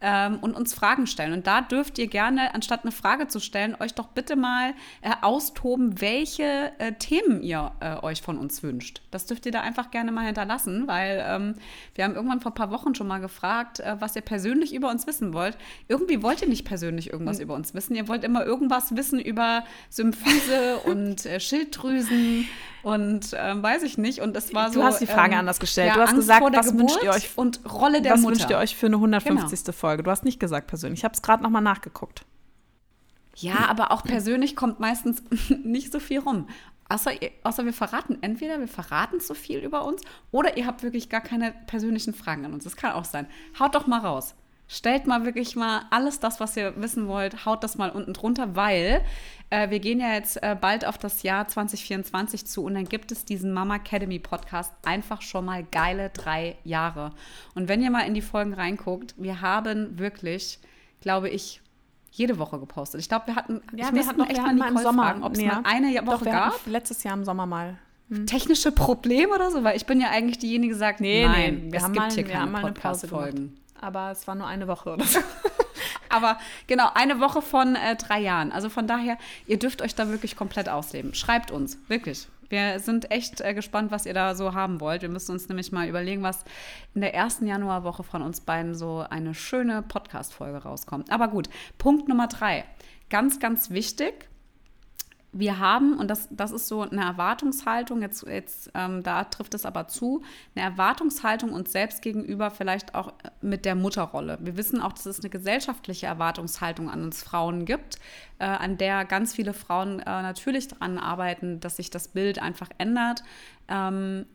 [0.00, 1.32] Ähm, und uns Fragen stellen.
[1.32, 5.10] Und da dürft ihr gerne, anstatt eine Frage zu stellen, euch doch bitte mal äh,
[5.22, 9.02] austoben, welche äh, Themen ihr äh, euch von uns wünscht.
[9.10, 11.54] Das dürft ihr da einfach gerne mal hinterlassen, weil ähm,
[11.94, 14.90] wir haben irgendwann vor ein paar Wochen schon mal gefragt, äh, was ihr persönlich über
[14.90, 15.56] uns wissen wollt.
[15.88, 17.44] Irgendwie wollt ihr nicht persönlich irgendwas mhm.
[17.44, 17.96] über uns wissen.
[17.96, 22.46] Ihr wollt immer irgendwas wissen über Symphyse und äh, Schilddrüsen
[22.82, 24.20] und ähm, weiß ich nicht.
[24.20, 24.80] Und es war du so.
[24.80, 25.88] Du hast die Frage ähm, anders gestellt.
[25.88, 28.36] Ja, du hast Angst gesagt, was Geburt wünscht ihr euch und Rolle der was Mutter.
[28.36, 29.64] wünscht ihr euch für eine 150.
[29.64, 29.76] Genau.
[29.76, 29.87] Folge?
[29.96, 31.00] Du hast nicht gesagt persönlich.
[31.00, 32.24] Ich habe es gerade noch mal nachgeguckt.
[33.36, 35.22] Ja, aber auch persönlich kommt meistens
[35.64, 36.48] nicht so viel rum.
[36.88, 37.12] Außer,
[37.44, 41.20] außer wir verraten, entweder wir verraten so viel über uns oder ihr habt wirklich gar
[41.20, 42.64] keine persönlichen Fragen an uns.
[42.64, 43.26] Das kann auch sein.
[43.58, 44.34] Haut doch mal raus.
[44.70, 48.54] Stellt mal wirklich mal alles das, was ihr wissen wollt, haut das mal unten drunter,
[48.54, 49.02] weil
[49.48, 53.10] äh, wir gehen ja jetzt äh, bald auf das Jahr 2024 zu und dann gibt
[53.10, 57.12] es diesen Mama Academy Podcast einfach schon mal geile drei Jahre.
[57.54, 60.58] Und wenn ihr mal in die Folgen reinguckt, wir haben wirklich,
[61.00, 61.62] glaube ich,
[62.10, 63.00] jede Woche gepostet.
[63.00, 65.40] Ich glaube, wir hatten, ja, wir hatten echt mal Nicole im Sommer, fragen, ob es
[65.40, 65.46] ja.
[65.46, 66.66] mal eine Woche Doch, gab.
[66.66, 67.78] letztes Jahr im Sommer mal.
[68.10, 68.26] Hm.
[68.26, 71.72] Technische Probleme oder so, weil ich bin ja eigentlich diejenige, die sagt, nee, nein, nee,
[71.72, 73.58] wir es haben gibt mal, hier keine Podcast-Folgen.
[73.80, 75.20] Aber es war nur eine Woche oder so.
[76.08, 78.52] Aber genau, eine Woche von äh, drei Jahren.
[78.52, 81.14] Also von daher, ihr dürft euch da wirklich komplett ausleben.
[81.14, 82.28] Schreibt uns, wirklich.
[82.48, 85.02] Wir sind echt äh, gespannt, was ihr da so haben wollt.
[85.02, 86.44] Wir müssen uns nämlich mal überlegen, was
[86.94, 91.10] in der ersten Januarwoche von uns beiden so eine schöne Podcast-Folge rauskommt.
[91.10, 92.64] Aber gut, Punkt Nummer drei.
[93.10, 94.28] Ganz, ganz wichtig
[95.38, 99.64] wir haben, und das, das ist so eine Erwartungshaltung, jetzt, jetzt ähm, da trifft es
[99.64, 100.22] aber zu,
[100.54, 104.38] eine Erwartungshaltung uns selbst gegenüber, vielleicht auch mit der Mutterrolle.
[104.40, 107.98] Wir wissen auch, dass es eine gesellschaftliche Erwartungshaltung an uns Frauen gibt,
[108.38, 112.70] äh, an der ganz viele Frauen äh, natürlich daran arbeiten, dass sich das Bild einfach
[112.78, 113.22] ändert.
[113.68, 114.26] Ähm,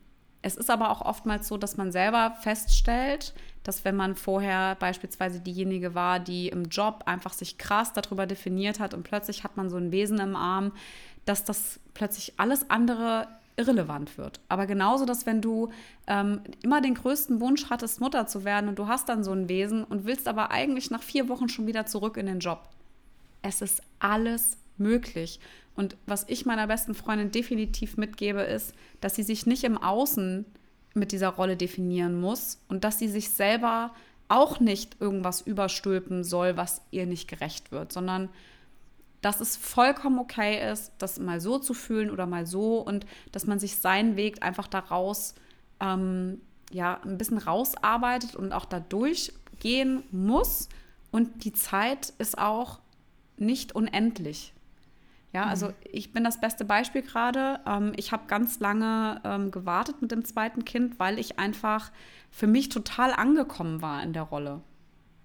[0.44, 5.40] es ist aber auch oftmals so, dass man selber feststellt, dass wenn man vorher beispielsweise
[5.40, 9.70] diejenige war, die im Job einfach sich krass darüber definiert hat und plötzlich hat man
[9.70, 10.72] so ein Wesen im Arm,
[11.24, 13.26] dass das plötzlich alles andere
[13.56, 14.40] irrelevant wird.
[14.50, 15.70] Aber genauso, dass wenn du
[16.06, 19.48] ähm, immer den größten Wunsch hattest, Mutter zu werden und du hast dann so ein
[19.48, 22.68] Wesen und willst aber eigentlich nach vier Wochen schon wieder zurück in den Job.
[23.40, 25.40] Es ist alles möglich.
[25.76, 30.44] Und was ich meiner besten Freundin definitiv mitgebe, ist, dass sie sich nicht im Außen
[30.94, 33.92] mit dieser Rolle definieren muss und dass sie sich selber
[34.28, 38.28] auch nicht irgendwas überstülpen soll, was ihr nicht gerecht wird, sondern
[39.20, 43.46] dass es vollkommen okay ist, das mal so zu fühlen oder mal so und dass
[43.46, 45.34] man sich seinen Weg einfach daraus
[45.80, 50.68] ähm, ja ein bisschen rausarbeitet und auch da durchgehen muss
[51.10, 52.80] und die Zeit ist auch
[53.36, 54.53] nicht unendlich.
[55.34, 55.50] Ja, mhm.
[55.50, 57.60] also ich bin das beste Beispiel gerade.
[57.66, 61.90] Ähm, ich habe ganz lange ähm, gewartet mit dem zweiten Kind, weil ich einfach
[62.30, 64.62] für mich total angekommen war in der Rolle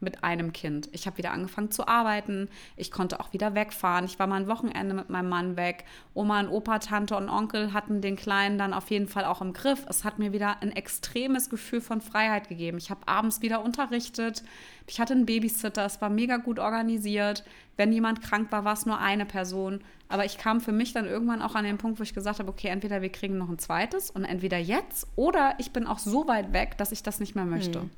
[0.01, 0.89] mit einem Kind.
[0.93, 2.49] Ich habe wieder angefangen zu arbeiten.
[2.77, 4.05] Ich konnte auch wieder wegfahren.
[4.05, 5.85] Ich war mal ein Wochenende mit meinem Mann weg.
[6.13, 9.53] Oma und Opa, Tante und Onkel hatten den Kleinen dann auf jeden Fall auch im
[9.53, 9.85] Griff.
[9.89, 12.77] Es hat mir wieder ein extremes Gefühl von Freiheit gegeben.
[12.77, 14.43] Ich habe abends wieder unterrichtet.
[14.87, 15.85] Ich hatte einen Babysitter.
[15.85, 17.43] Es war mega gut organisiert.
[17.75, 19.81] Wenn jemand krank war, war es nur eine Person.
[20.09, 22.49] Aber ich kam für mich dann irgendwann auch an den Punkt, wo ich gesagt habe,
[22.49, 26.27] okay, entweder wir kriegen noch ein zweites und entweder jetzt oder ich bin auch so
[26.27, 27.81] weit weg, dass ich das nicht mehr möchte.
[27.81, 27.89] Hm.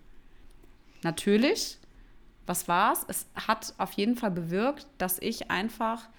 [1.04, 1.80] Natürlich
[2.45, 3.06] was war's?
[3.08, 6.10] Es hat auf jeden Fall bewirkt, dass ich einfach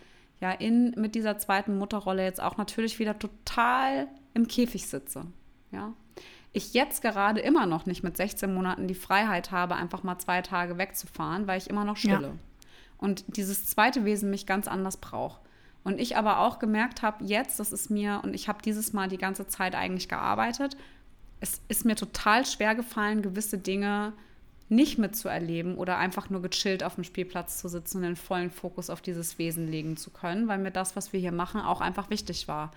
[0.41, 5.27] ja in mit dieser zweiten Mutterrolle jetzt auch natürlich wieder total im Käfig sitze.
[5.71, 5.93] Ja.
[6.53, 10.43] Ich jetzt gerade immer noch nicht mit 16 Monaten die Freiheit habe, einfach mal zwei
[10.43, 12.29] Tage wegzufahren, weil ich immer noch stille.
[12.29, 12.35] Ja.
[12.99, 15.41] Und dieses zweite Wesen mich ganz anders braucht.
[15.85, 19.09] Und ich aber auch gemerkt habe, jetzt, das ist mir, und ich habe dieses Mal
[19.09, 20.77] die ganze Zeit eigentlich gearbeitet,
[21.41, 24.13] es ist mir total schwer gefallen, gewisse Dinge
[24.69, 28.91] nicht mitzuerleben oder einfach nur gechillt auf dem Spielplatz zu sitzen und den vollen Fokus
[28.91, 32.11] auf dieses Wesen legen zu können, weil mir das, was wir hier machen, auch einfach
[32.11, 32.71] wichtig war.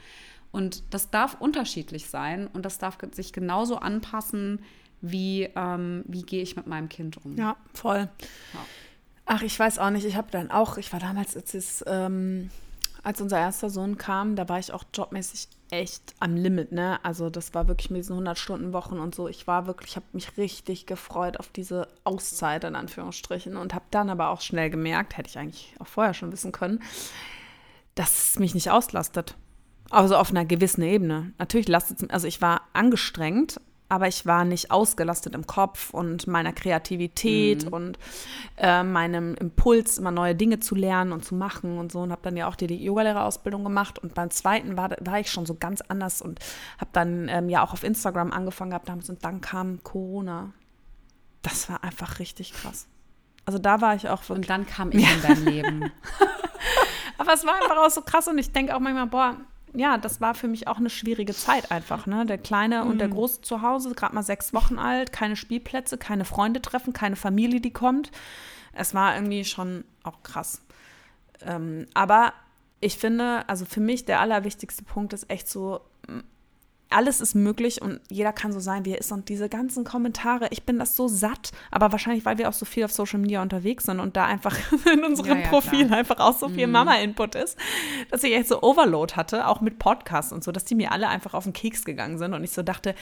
[0.52, 4.64] Und das darf unterschiedlich sein und das darf sich genauso anpassen,
[5.02, 7.38] wie, ähm, wie gehe ich mit meinem Kind um.
[7.38, 8.10] Ja, voll.
[8.54, 8.60] Ja.
[9.26, 10.06] Ach, ich weiß auch nicht.
[10.06, 12.50] Ich habe dann auch, ich war damals, als, es, ähm,
[13.06, 17.00] als unser erster Sohn kam, da war ich auch jobmäßig echt am Limit, ne?
[17.04, 19.28] Also das war wirklich mit diesen 100-Stunden-Wochen und so.
[19.28, 23.86] Ich war wirklich, ich habe mich richtig gefreut auf diese Auszeit in Anführungsstrichen und habe
[23.92, 26.82] dann aber auch schnell gemerkt, hätte ich eigentlich auch vorher schon wissen können,
[27.94, 29.36] dass es mich nicht auslastet.
[29.92, 31.32] Also auf einer gewissen Ebene.
[31.38, 36.26] Natürlich lastet es, also ich war angestrengt, aber ich war nicht ausgelastet im Kopf und
[36.28, 37.74] meiner Kreativität mhm.
[37.74, 38.00] und
[38.58, 42.00] äh, meinem Impuls, immer neue Dinge zu lernen und zu machen und so.
[42.00, 44.00] Und habe dann ja auch die, die Yogalehrerausbildung gemacht.
[44.00, 46.40] Und beim zweiten war, war ich schon so ganz anders und
[46.80, 49.10] habe dann ähm, ja auch auf Instagram angefangen gehabt damals.
[49.10, 50.52] Und dann kam Corona.
[51.44, 52.88] Das war einfach richtig krass.
[53.46, 54.38] Also da war ich auch wirklich.
[54.38, 55.14] Und dann kam ich ja.
[55.14, 55.92] in dein Leben.
[57.18, 59.38] Aber es war einfach auch so krass und ich denke auch manchmal, boah,
[59.76, 62.06] ja, das war für mich auch eine schwierige Zeit einfach.
[62.06, 62.26] Ne?
[62.26, 62.92] Der Kleine mhm.
[62.92, 63.14] und der mhm.
[63.14, 67.62] Große zu Hause, gerade mal sechs Wochen alt, keine Spielplätze, keine Freunde treffen, keine Familie,
[67.62, 68.12] die kommt.
[68.74, 70.62] Es war irgendwie schon auch krass.
[71.42, 72.34] Ähm, aber
[72.80, 75.82] ich finde, also für mich der allerwichtigste Punkt ist echt so,
[76.90, 79.12] alles ist möglich und jeder kann so sein, wie er ist.
[79.12, 82.66] Und diese ganzen Kommentare, ich bin das so satt, aber wahrscheinlich, weil wir auch so
[82.66, 84.58] viel auf Social Media unterwegs sind und da einfach
[84.94, 86.00] in unserem ja, ja, Profil klar.
[86.00, 86.74] einfach auch so viel mhm.
[86.74, 87.58] Mama-Input ist,
[88.12, 91.08] dass ich echt so Overload hatte, auch mit Podcasts und so, dass die mir alle
[91.08, 92.96] einfach auf den Keks gegangen sind und ich so dachte,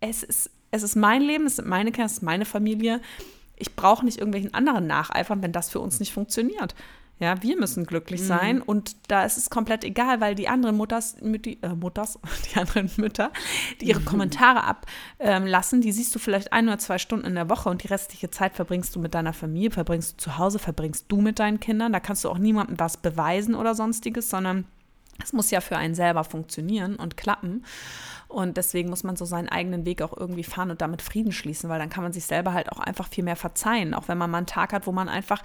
[0.00, 3.00] es ist, es ist mein Leben, es sind meine Kinder, es ist meine Familie.
[3.56, 6.74] Ich brauche nicht irgendwelchen anderen nacheifern, wenn das für uns nicht funktioniert.
[7.20, 8.62] Ja, wir müssen glücklich sein mhm.
[8.62, 12.18] und da ist es komplett egal, weil die anderen Mutters, Mütti, äh, Mutters,
[12.50, 13.30] die anderen Mütter,
[13.80, 14.06] die ihre mhm.
[14.06, 17.82] Kommentare ablassen, ähm, die siehst du vielleicht ein oder zwei Stunden in der Woche und
[17.82, 21.38] die restliche Zeit verbringst du mit deiner Familie, verbringst du zu Hause, verbringst du mit
[21.38, 21.92] deinen Kindern.
[21.92, 24.64] Da kannst du auch niemandem was beweisen oder sonstiges, sondern
[25.22, 27.66] es muss ja für einen selber funktionieren und klappen.
[28.28, 31.68] Und deswegen muss man so seinen eigenen Weg auch irgendwie fahren und damit Frieden schließen,
[31.68, 33.92] weil dann kann man sich selber halt auch einfach viel mehr verzeihen.
[33.92, 35.42] Auch wenn man mal einen Tag hat, wo man einfach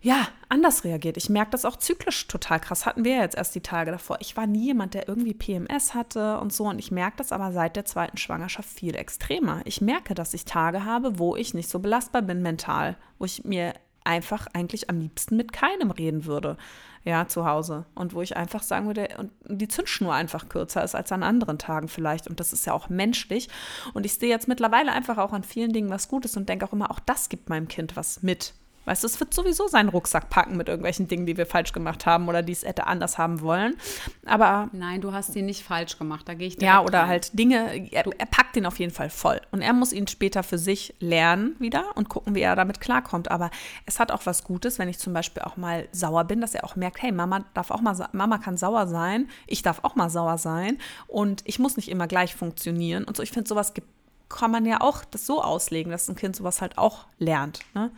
[0.00, 1.16] ja, anders reagiert.
[1.16, 2.86] Ich merke das auch zyklisch total krass.
[2.86, 4.18] Hatten wir ja jetzt erst die Tage davor.
[4.20, 6.64] Ich war nie jemand, der irgendwie PMS hatte und so.
[6.68, 9.62] Und ich merke das aber seit der zweiten Schwangerschaft viel extremer.
[9.64, 13.44] Ich merke, dass ich Tage habe, wo ich nicht so belastbar bin mental, wo ich
[13.44, 13.72] mir
[14.04, 16.56] einfach eigentlich am liebsten mit keinem reden würde,
[17.04, 17.86] ja, zu Hause.
[17.94, 21.58] Und wo ich einfach sagen würde, und die Zündschnur einfach kürzer ist als an anderen
[21.58, 22.28] Tagen vielleicht.
[22.28, 23.48] Und das ist ja auch menschlich.
[23.92, 26.72] Und ich sehe jetzt mittlerweile einfach auch an vielen Dingen was Gutes und denke auch
[26.72, 28.54] immer, auch das gibt meinem Kind was mit.
[28.86, 32.06] Weißt du, es wird sowieso seinen Rucksack packen mit irgendwelchen Dingen, die wir falsch gemacht
[32.06, 33.76] haben oder die es hätte anders haben wollen.
[34.24, 34.70] Aber.
[34.72, 37.08] Nein, du hast sie nicht falsch gemacht, da gehe ich Ja, oder rein.
[37.08, 39.40] halt Dinge, er, er, packt den auf jeden Fall voll.
[39.50, 43.30] Und er muss ihn später für sich lernen wieder und gucken, wie er damit klarkommt.
[43.30, 43.50] Aber
[43.86, 46.64] es hat auch was Gutes, wenn ich zum Beispiel auch mal sauer bin, dass er
[46.64, 50.10] auch merkt, hey, Mama darf auch mal, Mama kann sauer sein, ich darf auch mal
[50.10, 53.04] sauer sein und ich muss nicht immer gleich funktionieren.
[53.04, 53.88] Und so, ich finde, sowas gibt
[54.28, 57.60] kann man ja auch das so auslegen, dass ein Kind sowas halt auch lernt.
[57.74, 57.90] Ne?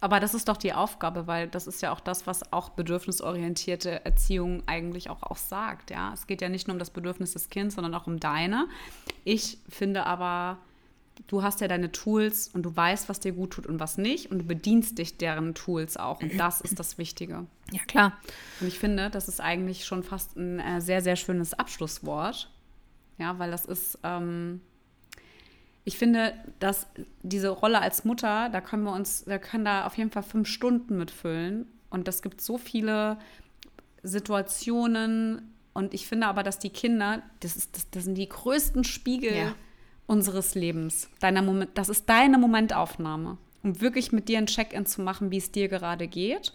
[0.00, 4.04] Aber das ist doch die Aufgabe, weil das ist ja auch das, was auch bedürfnisorientierte
[4.04, 5.90] Erziehung eigentlich auch, auch sagt.
[5.90, 8.68] Ja, es geht ja nicht nur um das Bedürfnis des Kindes, sondern auch um deine.
[9.24, 10.58] Ich finde aber,
[11.26, 14.30] du hast ja deine Tools und du weißt, was dir gut tut und was nicht
[14.30, 17.46] und du bedienst dich deren Tools auch und das ist das Wichtige.
[17.72, 18.16] Ja, klar.
[18.60, 22.50] Und ich finde, das ist eigentlich schon fast ein äh, sehr, sehr schönes Abschlusswort.
[23.18, 24.60] Ja, weil das ist, ähm,
[25.88, 26.86] ich finde, dass
[27.22, 30.46] diese Rolle als Mutter, da können wir uns, wir können da auf jeden Fall fünf
[30.46, 31.66] Stunden mitfüllen.
[31.88, 33.16] Und das gibt so viele
[34.02, 35.54] Situationen.
[35.72, 39.34] Und ich finde aber, dass die Kinder, das, ist, das, das sind die größten Spiegel
[39.34, 39.54] ja.
[40.06, 41.08] unseres Lebens.
[41.20, 43.38] Deiner Moment, das ist deine Momentaufnahme.
[43.62, 46.52] Um wirklich mit dir ein Check-in zu machen, wie es dir gerade geht.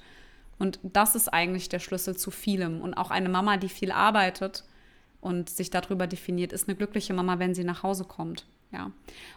[0.59, 2.81] Und das ist eigentlich der Schlüssel zu vielem.
[2.81, 4.63] Und auch eine Mama, die viel arbeitet
[5.21, 8.45] und sich darüber definiert, ist eine glückliche Mama, wenn sie nach Hause kommt.
[8.73, 8.91] Ja.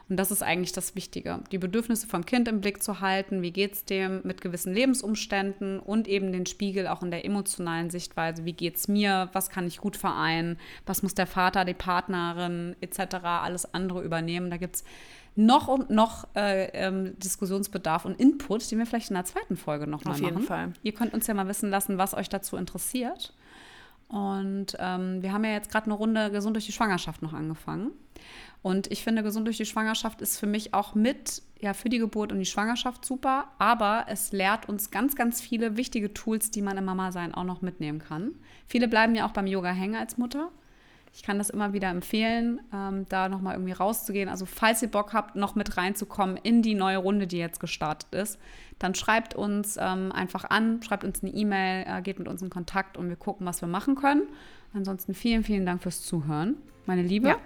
[0.08, 1.40] Und das ist eigentlich das Wichtige.
[1.52, 5.78] Die Bedürfnisse vom Kind im Blick zu halten, wie geht es dem mit gewissen Lebensumständen
[5.78, 9.66] und eben den Spiegel auch in der emotionalen Sichtweise, wie geht es mir, was kann
[9.66, 14.50] ich gut vereinen, was muss der Vater, die Partnerin etc., alles andere übernehmen.
[14.50, 14.84] Da gibt es
[15.34, 19.86] noch und noch äh, ähm, Diskussionsbedarf und Input, den wir vielleicht in der zweiten Folge
[19.86, 20.46] noch mal Auf jeden machen.
[20.46, 20.72] Fall.
[20.82, 23.34] Ihr könnt uns ja mal wissen lassen, was euch dazu interessiert.
[24.08, 27.90] Und ähm, wir haben ja jetzt gerade eine Runde gesund durch die Schwangerschaft noch angefangen.
[28.66, 31.98] Und ich finde, gesund durch die Schwangerschaft ist für mich auch mit, ja, für die
[31.98, 33.44] Geburt und die Schwangerschaft super.
[33.60, 37.62] Aber es lehrt uns ganz, ganz viele wichtige Tools, die man im Mama-Sein auch noch
[37.62, 38.32] mitnehmen kann.
[38.66, 40.50] Viele bleiben ja auch beim Yoga hängen als Mutter.
[41.14, 44.28] Ich kann das immer wieder empfehlen, ähm, da nochmal irgendwie rauszugehen.
[44.28, 48.12] Also falls ihr Bock habt, noch mit reinzukommen in die neue Runde, die jetzt gestartet
[48.12, 48.36] ist,
[48.80, 52.50] dann schreibt uns ähm, einfach an, schreibt uns eine E-Mail, äh, geht mit uns in
[52.50, 54.22] Kontakt und wir gucken, was wir machen können.
[54.74, 57.28] Ansonsten vielen, vielen Dank fürs Zuhören, meine Liebe.
[57.28, 57.38] Ja.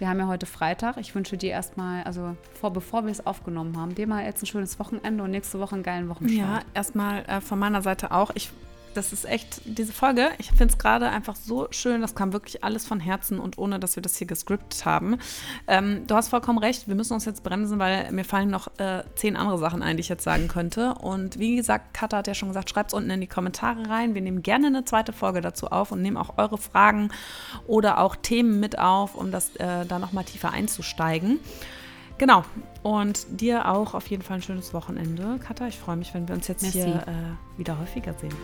[0.00, 0.96] Wir haben ja heute Freitag.
[0.96, 4.46] Ich wünsche dir erstmal, also vor, bevor wir es aufgenommen haben, dir mal jetzt ein
[4.46, 6.62] schönes Wochenende und nächste Woche einen geilen Wochenstart.
[6.62, 8.30] Ja, erstmal äh, von meiner Seite auch.
[8.34, 8.50] Ich
[8.94, 12.64] das ist echt, diese Folge, ich finde es gerade einfach so schön, das kam wirklich
[12.64, 15.18] alles von Herzen und ohne, dass wir das hier gescriptet haben.
[15.66, 19.02] Ähm, du hast vollkommen recht, wir müssen uns jetzt bremsen, weil mir fallen noch äh,
[19.14, 20.94] zehn andere Sachen ein, die ich jetzt sagen könnte.
[20.94, 24.14] Und wie gesagt, Katha hat ja schon gesagt, schreibt es unten in die Kommentare rein.
[24.14, 27.10] Wir nehmen gerne eine zweite Folge dazu auf und nehmen auch eure Fragen
[27.66, 31.38] oder auch Themen mit auf, um das äh, da nochmal tiefer einzusteigen.
[32.20, 32.44] Genau.
[32.82, 35.68] Und dir auch auf jeden Fall ein schönes Wochenende, Katha.
[35.68, 36.82] Ich freue mich, wenn wir uns jetzt Merci.
[36.82, 38.34] hier äh, wieder häufiger sehen.